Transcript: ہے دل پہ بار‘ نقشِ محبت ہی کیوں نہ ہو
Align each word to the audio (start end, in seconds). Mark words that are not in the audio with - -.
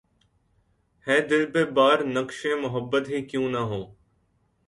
ہے 1.07 1.17
دل 1.29 1.43
پہ 1.53 1.61
بار‘ 1.75 1.97
نقشِ 2.15 2.39
محبت 2.63 3.03
ہی 3.09 3.19
کیوں 3.29 3.47
نہ 3.51 3.61
ہو 3.69 3.81